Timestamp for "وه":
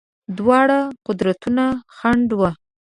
2.39-2.51